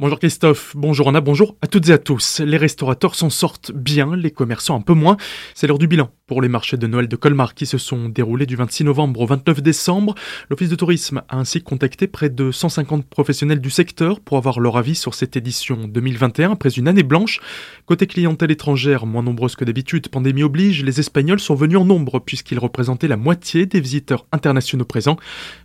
Bonjour 0.00 0.20
Christophe, 0.20 0.76
bonjour 0.76 1.08
Anna, 1.08 1.20
bonjour 1.20 1.56
à 1.60 1.66
toutes 1.66 1.88
et 1.88 1.92
à 1.92 1.98
tous. 1.98 2.38
Les 2.38 2.56
restaurateurs 2.56 3.16
s'en 3.16 3.30
sortent 3.30 3.72
bien, 3.72 4.14
les 4.14 4.30
commerçants 4.30 4.76
un 4.76 4.80
peu 4.80 4.92
moins. 4.92 5.16
C'est 5.56 5.66
l'heure 5.66 5.80
du 5.80 5.88
bilan 5.88 6.08
pour 6.28 6.42
les 6.42 6.48
marchés 6.48 6.76
de 6.76 6.86
Noël 6.86 7.08
de 7.08 7.16
Colmar 7.16 7.54
qui 7.54 7.66
se 7.66 7.78
sont 7.78 8.08
déroulés 8.08 8.46
du 8.46 8.54
26 8.54 8.84
novembre 8.84 9.22
au 9.22 9.26
29 9.26 9.62
décembre. 9.62 10.14
L'Office 10.50 10.68
de 10.68 10.76
tourisme 10.76 11.22
a 11.28 11.38
ainsi 11.38 11.62
contacté 11.62 12.06
près 12.06 12.28
de 12.28 12.52
150 12.52 13.06
professionnels 13.06 13.60
du 13.60 13.70
secteur 13.70 14.20
pour 14.20 14.36
avoir 14.36 14.60
leur 14.60 14.76
avis 14.76 14.94
sur 14.94 15.14
cette 15.14 15.36
édition 15.36 15.88
2021 15.88 16.52
après 16.52 16.68
une 16.68 16.86
année 16.86 17.02
blanche. 17.02 17.40
Côté 17.86 18.06
clientèle 18.06 18.50
étrangère, 18.50 19.06
moins 19.06 19.22
nombreuse 19.22 19.56
que 19.56 19.64
d'habitude, 19.64 20.08
pandémie 20.08 20.42
oblige, 20.42 20.84
les 20.84 21.00
Espagnols 21.00 21.40
sont 21.40 21.54
venus 21.54 21.78
en 21.78 21.86
nombre 21.86 22.20
puisqu'ils 22.20 22.58
représentaient 22.58 23.08
la 23.08 23.16
moitié 23.16 23.64
des 23.64 23.80
visiteurs 23.80 24.26
internationaux 24.30 24.84
présents. 24.84 25.16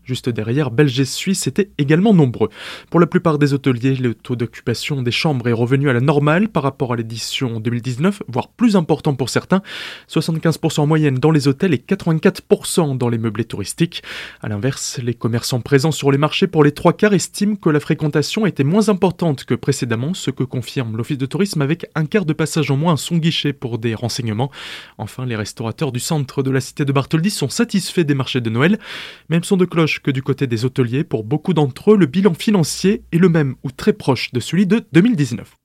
Juste 0.06 0.30
derrière, 0.30 0.72
Belges 0.72 1.00
et 1.00 1.06
Suisses 1.06 1.46
étaient 1.46 1.72
également 1.78 2.14
nombreux. 2.14 2.50
Pour 2.90 3.02
la 3.02 3.08
plupart 3.08 3.38
des 3.38 3.54
hôteliers, 3.54 3.96
le 3.96 4.16
taux 4.16 4.38
d'occupation 4.38 5.02
des 5.02 5.12
chambres 5.12 5.50
est 5.50 5.54
revenu 5.54 5.90
à 5.90 5.94
la 5.94 6.00
normale 6.02 6.48
par 6.48 6.64
rapport 6.64 6.94
à 6.94 6.96
l'édition 6.96 7.60
2019, 7.60 8.24
voire 8.30 8.48
plus 8.48 8.78
important 8.78 9.14
pour 9.14 9.30
certains, 9.30 9.62
75% 10.10 10.53
en 10.78 10.88
moyenne 10.88 11.16
dans 11.16 11.32
les 11.32 11.48
hôtels 11.48 11.74
et 11.74 11.78
84% 11.78 12.98
dans 12.98 13.10
les 13.10 13.18
meublés 13.18 13.46
touristiques. 13.46 14.04
A 14.42 14.50
l'inverse, 14.50 15.00
les 15.04 15.14
commerçants 15.14 15.62
présents 15.62 15.92
sur 15.92 16.12
les 16.12 16.18
marchés 16.18 16.48
pour 16.48 16.64
les 16.64 16.72
trois 16.72 16.94
quarts 16.94 17.14
estiment 17.14 17.56
que 17.56 17.70
la 17.70 17.80
fréquentation 17.80 18.46
était 18.46 18.64
moins 18.64 18.90
importante 18.90 19.44
que 19.46 19.54
précédemment, 19.54 20.14
ce 20.14 20.32
que 20.32 20.44
confirme 20.44 20.98
l'Office 20.98 21.18
de 21.18 21.26
tourisme 21.26 21.62
avec 21.62 21.86
un 21.96 22.06
quart 22.06 22.26
de 22.26 22.34
passage 22.34 22.72
en 22.72 22.78
moins 22.78 22.94
à 22.94 22.98
son 22.98 23.18
guichet 23.18 23.54
pour 23.54 23.78
des 23.78 23.96
renseignements. 23.96 24.52
Enfin, 24.98 25.26
les 25.26 25.36
restaurateurs 25.36 25.92
du 25.92 26.00
centre 26.00 26.44
de 26.44 26.52
la 26.52 26.62
cité 26.62 26.86
de 26.86 26.92
Bartholdi 26.92 27.30
sont 27.30 27.50
satisfaits 27.50 28.02
des 28.02 28.16
marchés 28.16 28.42
de 28.42 28.50
Noël. 28.50 28.80
Même 29.30 29.44
son 29.44 29.58
de 29.58 29.66
cloche 29.66 30.02
que 30.02 30.12
du 30.12 30.24
côté 30.24 30.48
des 30.48 30.66
hôteliers, 30.66 31.04
pour 31.04 31.24
beaucoup 31.24 31.54
d'entre 31.54 31.94
eux, 31.94 31.98
le 31.98 32.06
bilan 32.06 32.34
financier 32.34 33.04
est 33.12 33.18
le 33.18 33.30
même 33.30 33.56
ou 33.64 33.72
très 33.72 33.94
proche 33.94 34.32
de 34.32 34.40
celui 34.40 34.66
de 34.66 34.86
2019. 34.94 35.56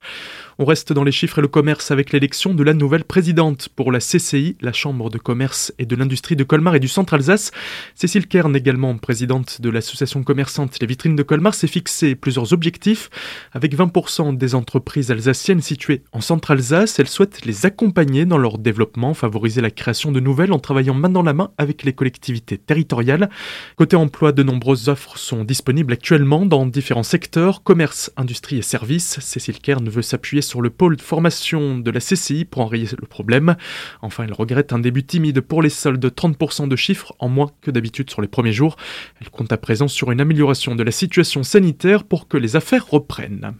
On 0.60 0.64
reste 0.64 0.92
dans 0.92 1.04
les 1.04 1.12
chiffres 1.12 1.38
et 1.38 1.42
le 1.42 1.46
commerce 1.46 1.92
avec 1.92 2.10
l'élection 2.10 2.52
de 2.52 2.64
la 2.64 2.74
nouvelle 2.74 3.04
présidente 3.04 3.68
pour 3.68 3.92
la 3.92 4.00
CCI, 4.00 4.56
la 4.60 4.72
Chambre 4.72 5.08
de 5.08 5.16
commerce 5.16 5.72
et 5.78 5.86
de 5.86 5.94
l'industrie 5.94 6.34
de 6.34 6.42
Colmar 6.42 6.74
et 6.74 6.80
du 6.80 6.88
Centre 6.88 7.14
Alsace. 7.14 7.52
Cécile 7.94 8.26
Kern, 8.26 8.56
également 8.56 8.98
présidente 8.98 9.60
de 9.60 9.70
l'association 9.70 10.24
commerçante 10.24 10.80
Les 10.80 10.88
Vitrines 10.88 11.14
de 11.14 11.22
Colmar, 11.22 11.54
s'est 11.54 11.68
fixé 11.68 12.16
plusieurs 12.16 12.52
objectifs. 12.52 13.08
Avec 13.52 13.76
20% 13.76 14.36
des 14.36 14.56
entreprises 14.56 15.12
alsaciennes 15.12 15.60
situées 15.60 16.02
en 16.10 16.20
Centre 16.20 16.50
Alsace, 16.50 16.98
elle 16.98 17.06
souhaite 17.06 17.44
les 17.44 17.64
accompagner 17.64 18.24
dans 18.24 18.36
leur 18.36 18.58
développement, 18.58 19.14
favoriser 19.14 19.60
la 19.60 19.70
création 19.70 20.10
de 20.10 20.18
nouvelles 20.18 20.52
en 20.52 20.58
travaillant 20.58 20.94
main 20.94 21.08
dans 21.08 21.22
la 21.22 21.34
main 21.34 21.52
avec 21.56 21.84
les 21.84 21.92
collectivités 21.92 22.58
territoriales. 22.58 23.30
Côté 23.76 23.94
emploi, 23.94 24.32
de 24.32 24.42
nombreuses 24.42 24.88
offres 24.88 25.18
sont 25.18 25.44
disponibles 25.44 25.92
actuellement 25.92 26.46
dans 26.46 26.66
différents 26.66 27.04
secteurs, 27.04 27.62
commerce, 27.62 28.10
industrie 28.16 28.58
et 28.58 28.62
services. 28.62 29.20
Cécile 29.20 29.60
Kern 29.60 29.88
veut 29.88 30.02
s'appuyer 30.02 30.42
sur 30.48 30.62
le 30.62 30.70
pôle 30.70 30.96
de 30.96 31.02
formation 31.02 31.78
de 31.78 31.90
la 31.90 32.00
CCI 32.00 32.44
pour 32.44 32.62
enrayer 32.62 32.88
le 32.98 33.06
problème. 33.06 33.56
Enfin, 34.02 34.24
elle 34.24 34.32
regrette 34.32 34.72
un 34.72 34.78
début 34.78 35.04
timide 35.04 35.40
pour 35.40 35.62
les 35.62 35.68
soldes 35.68 36.00
de 36.00 36.08
30% 36.08 36.68
de 36.68 36.76
chiffres 36.76 37.14
en 37.18 37.28
moins 37.28 37.50
que 37.60 37.70
d'habitude 37.70 38.10
sur 38.10 38.22
les 38.22 38.28
premiers 38.28 38.52
jours. 38.52 38.76
Elle 39.20 39.30
compte 39.30 39.52
à 39.52 39.58
présent 39.58 39.88
sur 39.88 40.10
une 40.10 40.20
amélioration 40.20 40.74
de 40.74 40.82
la 40.82 40.90
situation 40.90 41.42
sanitaire 41.42 42.04
pour 42.04 42.28
que 42.28 42.36
les 42.36 42.56
affaires 42.56 42.88
reprennent. 42.88 43.54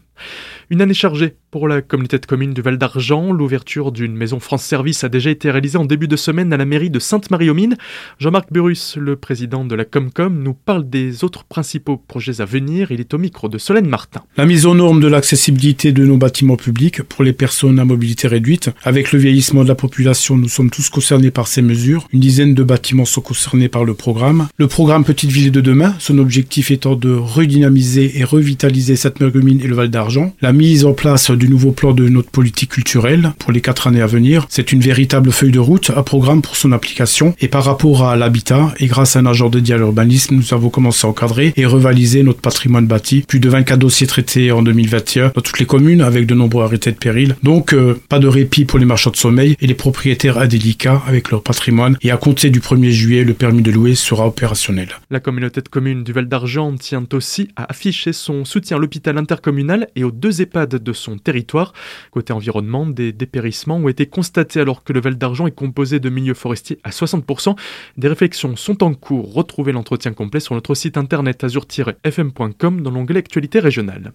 Une 0.71 0.83
année 0.83 0.95
chargée 0.95 1.35
pour 1.51 1.67
la 1.67 1.81
communauté 1.81 2.19
de 2.19 2.27
communes 2.27 2.53
du 2.53 2.61
Val 2.61 2.77
d'Argent. 2.77 3.33
L'ouverture 3.33 3.91
d'une 3.91 4.15
maison 4.15 4.39
France 4.39 4.65
Service 4.65 5.03
a 5.05 5.09
déjà 5.09 5.31
été 5.31 5.51
réalisée 5.51 5.79
en 5.79 5.87
début 5.87 6.09
de 6.09 6.17
semaine 6.17 6.53
à 6.53 6.59
la 6.59 6.67
mairie 6.67 6.91
de 6.91 6.99
Sainte-Marie-aux-Mines. 6.99 7.77
Jean-Marc 8.19 8.53
Burus, 8.53 8.97
le 8.99 9.17
président 9.17 9.65
de 9.65 9.75
la 9.75 9.87
Comcom, 9.87 10.43
nous 10.43 10.53
parle 10.53 10.89
des 10.89 11.25
autres 11.25 11.45
principaux 11.45 11.97
projets 11.97 12.41
à 12.41 12.45
venir. 12.45 12.91
Il 12.91 13.01
est 13.01 13.15
au 13.15 13.19
micro 13.19 13.49
de 13.49 13.57
Solène 13.57 13.89
Martin. 13.89 14.23
La 14.37 14.45
mise 14.45 14.67
aux 14.67 14.75
normes 14.75 15.01
de 15.01 15.09
l'accessibilité 15.09 15.93
de 15.93 16.05
nos 16.05 16.19
bâtiments 16.19 16.57
publics 16.57 17.03
pour 17.03 17.25
les 17.25 17.33
personnes 17.33 17.79
à 17.79 17.85
mobilité 17.87 18.29
réduite. 18.29 18.71
Avec 18.85 19.13
le 19.13 19.19
vieillissement 19.19 19.63
de 19.63 19.69
la 19.69 19.75
population, 19.75 20.37
nous 20.37 20.49
sommes 20.49 20.71
tous 20.71 20.91
concernés 20.91 21.31
par 21.31 21.47
ces 21.47 21.63
mesures. 21.63 22.07
Une 22.13 22.21
dizaine 22.21 22.55
de 22.55 22.63
bâtiments 22.63 23.07
sont 23.07 23.23
concernés 23.23 23.69
par 23.69 23.85
le 23.85 23.95
programme. 23.95 24.49
Le 24.59 24.67
programme 24.67 25.05
Petite 25.05 25.31
Ville 25.31 25.53
de 25.53 25.63
demain, 25.63 25.95
son 25.99 26.19
objectif 26.19 26.71
étant 26.71 26.95
de 26.95 27.11
redynamiser 27.11 28.19
et 28.19 28.25
revitaliser 28.25 28.97
Sainte-Marie-aux-Mines 28.97 29.63
et 29.63 29.67
le 29.67 29.75
Val 29.75 29.89
d'Argent. 29.89 30.08
La 30.41 30.53
mise 30.53 30.87
en 30.87 30.93
place 30.93 31.31
du 31.31 31.49
nouveau 31.49 31.73
plan 31.73 31.93
de 31.93 32.09
notre 32.09 32.31
politique 32.31 32.71
culturelle 32.71 33.33
pour 33.39 33.53
les 33.53 33.61
quatre 33.61 33.87
années 33.87 34.01
à 34.01 34.07
venir. 34.07 34.47
C'est 34.49 34.73
une 34.73 34.81
véritable 34.81 35.31
feuille 35.33 35.51
de 35.51 35.59
route, 35.59 35.91
un 35.95 36.03
programme 36.03 36.41
pour 36.41 36.57
son 36.57 36.73
application. 36.73 37.35
Et 37.41 37.49
par 37.49 37.65
rapport 37.65 38.07
à 38.07 38.17
l'habitat, 38.17 38.73
et 38.79 38.87
grâce 38.87 39.17
à 39.17 39.19
un 39.21 39.27
agent 39.27 39.51
dédié 39.51 39.75
à 39.75 39.79
l'urbanisme, 39.79 40.37
nous 40.37 40.55
avons 40.55 40.71
commencé 40.71 41.07
à 41.07 41.11
encadrer 41.11 41.53
et 41.57 41.67
revaliser 41.67 42.23
notre 42.23 42.41
patrimoine 42.41 42.87
bâti. 42.87 43.25
Plus 43.27 43.41
de 43.41 43.49
24 43.49 43.79
dossiers 43.79 44.07
traités 44.07 44.51
en 44.51 44.63
2021 44.63 45.33
dans 45.35 45.41
toutes 45.43 45.59
les 45.59 45.67
communes 45.67 46.01
avec 46.01 46.27
de 46.27 46.35
nombreux 46.35 46.65
arrêtés 46.65 46.93
de 46.93 46.97
péril. 46.97 47.37
Donc, 47.43 47.75
euh, 47.75 48.01
pas 48.09 48.19
de 48.19 48.29
répit 48.29 48.65
pour 48.65 48.79
les 48.79 48.87
marchands 48.87 49.11
de 49.11 49.17
sommeil 49.17 49.57
et 49.61 49.67
les 49.67 49.75
propriétaires 49.75 50.39
indélicats 50.39 51.03
avec 51.07 51.31
leur 51.31 51.43
patrimoine. 51.43 51.97
Et 52.01 52.11
à 52.11 52.17
compter 52.17 52.51
du 52.51 52.61
1er 52.61 52.91
juillet, 52.91 53.25
le 53.25 53.35
permis 53.35 53.63
de 53.63 53.71
louer 53.71 53.95
sera 53.95 54.27
opérationnel. 54.27 54.89
La 55.11 55.21
communauté 55.21 55.61
de 55.61 55.69
communes 55.69 56.03
du 56.03 56.13
Val 56.13 56.29
d'Argent 56.29 56.75
tient 56.77 57.07
aussi 57.13 57.49
à 57.57 57.71
afficher 57.71 58.13
son 58.13 58.45
soutien 58.45 58.79
à 58.79 58.81
l'hôpital 58.81 59.19
intercommunal 59.19 59.89
et 59.99 60.05
aux 60.05 60.13
deux 60.13 60.41
EHPAD 60.41 60.77
de 60.77 60.93
son 60.93 61.19
territoire. 61.19 61.73
Côté 62.13 62.33
environnement, 62.33 62.87
des 62.87 63.13
dépérissements 63.13 63.77
ont 63.77 63.89
été 63.89 64.07
constatés 64.07 64.61
alors 64.61 64.85
que 64.85 64.93
le 64.93 65.01
Val 65.01 65.19
d'Argent 65.19 65.49
est 65.49 65.55
composé 65.55 65.99
de 65.99 66.09
milieux 66.09 66.35
forestiers 66.35 66.79
à 66.85 66.91
60%. 66.91 67.57
Des 67.97 68.09
réflexions 68.09 68.55
sont 68.55 68.85
en 68.85 68.95
cours. 68.95 69.35
Retrouvez 69.35 69.73
l'entretien 69.73 70.13
complet 70.13 70.39
sur 70.39 70.55
notre 70.55 70.75
site 70.75 70.97
internet 70.97 71.43
azur-fm.com 71.43 72.81
dans 72.81 72.91
l'onglet 72.91 73.19
Actualité 73.19 73.59
régionale. 73.59 74.13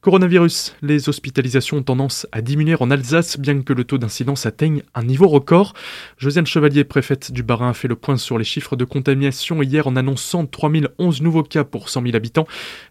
Coronavirus, 0.00 0.74
les 0.80 1.10
hospitalisations 1.10 1.76
ont 1.76 1.82
tendance 1.82 2.26
à 2.32 2.40
diminuer 2.40 2.74
en 2.80 2.90
Alsace 2.90 3.38
bien 3.38 3.60
que 3.60 3.74
le 3.74 3.84
taux 3.84 3.98
d'incidence 3.98 4.46
atteigne 4.46 4.82
un 4.94 5.04
niveau 5.04 5.28
record. 5.28 5.74
Josiane 6.16 6.46
Chevalier, 6.46 6.84
préfète 6.84 7.32
du 7.32 7.42
Barin, 7.42 7.68
a 7.68 7.74
fait 7.74 7.88
le 7.88 7.96
point 7.96 8.16
sur 8.16 8.38
les 8.38 8.44
chiffres 8.44 8.76
de 8.76 8.86
contamination 8.86 9.62
hier 9.62 9.86
en 9.86 9.96
annonçant 9.96 10.46
3011 10.46 11.20
nouveaux 11.20 11.42
cas 11.42 11.64
pour 11.64 11.90
100 11.90 12.04
000 12.04 12.16
habitants. 12.16 12.46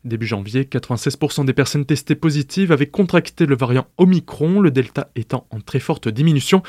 Début 0.05 0.27
janvier, 0.27 0.65
96% 0.65 1.45
des 1.45 1.53
personnes 1.53 1.85
testées 1.85 2.18
positives 2.19 2.71
avaient 2.71 2.87
contracté 2.87 3.45
le 3.45 3.55
variant 3.55 3.87
Omicron, 3.97 4.61
le 4.61 4.71
Delta 4.71 5.09
étant 5.15 5.47
en 5.49 5.59
très 5.59 5.79
forte 5.79 6.07
diminution. 6.07 6.61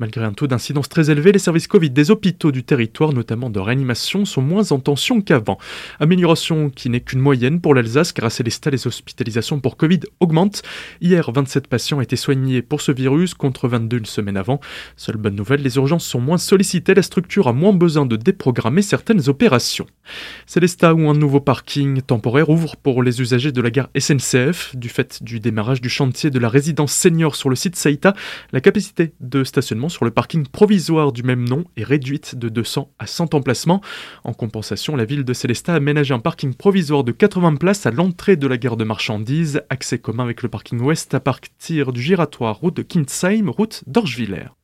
Malgré 0.00 0.24
un 0.24 0.32
taux 0.32 0.46
d'incidence 0.46 0.88
très 0.88 1.10
élevé, 1.10 1.32
les 1.32 1.40
services 1.40 1.66
Covid 1.66 1.90
des 1.90 2.12
hôpitaux 2.12 2.52
du 2.52 2.62
territoire, 2.62 3.12
notamment 3.12 3.50
de 3.50 3.58
réanimation, 3.58 4.24
sont 4.24 4.42
moins 4.42 4.70
en 4.70 4.78
tension 4.78 5.20
qu'avant. 5.20 5.58
Amélioration 5.98 6.70
qui 6.70 6.88
n'est 6.88 7.00
qu'une 7.00 7.18
moyenne 7.18 7.60
pour 7.60 7.74
l'Alsace, 7.74 8.12
car 8.12 8.26
à 8.26 8.30
Célestat, 8.30 8.70
les 8.70 8.86
hospitalisations 8.86 9.58
pour 9.58 9.76
Covid 9.76 9.98
augmentent. 10.20 10.62
Hier, 11.00 11.28
27 11.28 11.66
patients 11.66 12.00
étaient 12.00 12.14
soignés 12.14 12.62
pour 12.62 12.80
ce 12.80 12.92
virus, 12.92 13.34
contre 13.34 13.66
22 13.66 13.98
une 13.98 14.06
semaine 14.06 14.36
avant. 14.36 14.60
Seule 14.96 15.16
bonne 15.16 15.34
nouvelle, 15.34 15.62
les 15.62 15.78
urgences 15.78 16.06
sont 16.06 16.20
moins 16.20 16.38
sollicitées, 16.38 16.94
la 16.94 17.02
structure 17.02 17.48
a 17.48 17.52
moins 17.52 17.72
besoin 17.72 18.06
de 18.06 18.14
déprogrammer 18.14 18.82
certaines 18.82 19.28
opérations. 19.28 19.86
Célestat, 20.46 20.94
où 20.94 21.10
un 21.10 21.14
nouveau 21.14 21.40
parking 21.40 22.02
temporaire 22.02 22.50
ouvre 22.50 22.76
pour 22.76 23.02
les 23.02 23.20
usagers 23.20 23.50
de 23.50 23.60
la 23.60 23.72
gare 23.72 23.90
SNCF. 23.98 24.76
Du 24.76 24.90
fait 24.90 25.24
du 25.24 25.40
démarrage 25.40 25.80
du 25.80 25.88
chantier 25.88 26.30
de 26.30 26.38
la 26.38 26.48
résidence 26.48 26.92
senior 26.92 27.34
sur 27.34 27.50
le 27.50 27.56
site 27.56 27.74
Saïta, 27.74 28.14
la 28.52 28.60
capacité 28.60 29.12
de 29.20 29.42
stationnement 29.42 29.87
sur 29.88 30.04
le 30.04 30.10
parking 30.10 30.46
provisoire 30.46 31.12
du 31.12 31.22
même 31.22 31.48
nom 31.48 31.64
est 31.76 31.84
réduite 31.84 32.34
de 32.34 32.48
200 32.48 32.90
à 32.98 33.06
100 33.06 33.34
emplacements. 33.34 33.80
En 34.24 34.32
compensation, 34.32 34.96
la 34.96 35.04
ville 35.04 35.24
de 35.24 35.32
Célestat 35.32 35.74
a 35.74 35.76
aménagé 35.76 36.14
un 36.14 36.18
parking 36.18 36.54
provisoire 36.54 37.04
de 37.04 37.12
80 37.12 37.56
places 37.56 37.86
à 37.86 37.90
l'entrée 37.90 38.36
de 38.36 38.46
la 38.46 38.58
gare 38.58 38.76
de 38.76 38.84
marchandises, 38.84 39.62
accès 39.70 39.98
commun 39.98 40.24
avec 40.24 40.42
le 40.42 40.48
parking 40.48 40.80
ouest 40.80 41.14
à 41.14 41.20
partir 41.20 41.92
du 41.92 42.02
giratoire 42.02 42.56
route 42.56 42.76
de 42.76 42.82
Kinsheim, 42.82 43.48
route 43.48 43.82
d'Orschwiller. 43.86 44.57